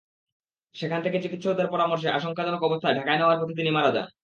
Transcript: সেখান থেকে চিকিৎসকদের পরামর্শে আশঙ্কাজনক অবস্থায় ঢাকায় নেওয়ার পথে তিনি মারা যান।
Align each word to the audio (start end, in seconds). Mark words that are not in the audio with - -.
সেখান 0.75 0.99
থেকে 1.01 1.17
চিকিৎসকদের 1.19 1.67
পরামর্শে 1.67 2.07
আশঙ্কাজনক 2.09 2.61
অবস্থায় 2.63 2.95
ঢাকায় 2.95 3.19
নেওয়ার 3.19 3.39
পথে 3.41 3.57
তিনি 3.59 3.69
মারা 3.71 3.91
যান। 3.95 4.07